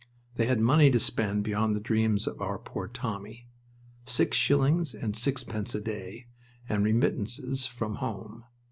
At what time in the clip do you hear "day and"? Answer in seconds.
5.79-6.83